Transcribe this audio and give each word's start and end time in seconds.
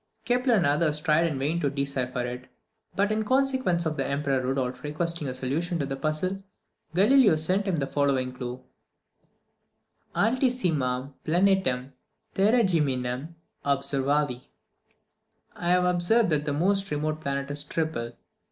Kepler 0.25 0.55
and 0.55 0.65
others 0.65 0.99
tried 0.99 1.27
in 1.27 1.37
vain 1.37 1.59
to 1.59 1.69
decipher 1.69 2.21
it; 2.25 2.47
but 2.95 3.11
in 3.11 3.23
consequence 3.23 3.85
of 3.85 3.97
the 3.97 4.03
Emperor 4.03 4.41
Rodolph 4.41 4.81
requesting 4.81 5.27
a 5.27 5.33
solution 5.35 5.79
of 5.79 5.89
the 5.89 5.95
puzzle, 5.95 6.39
Galileo 6.95 7.35
sent 7.35 7.67
him 7.67 7.77
the 7.77 7.85
following 7.85 8.33
clue: 8.33 8.63
"Altissimam 10.15 11.13
planetam 11.23 11.91
tergeminam 12.33 13.35
observavi." 13.63 14.45
I 15.55 15.69
have 15.69 15.85
observed 15.85 16.31
that 16.31 16.45
the 16.45 16.51
most 16.53 16.89
remote 16.89 17.21
planet 17.21 17.51
is 17.51 17.63
triple. 17.63 18.13